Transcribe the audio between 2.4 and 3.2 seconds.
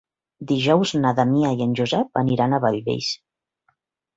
a Bellvís.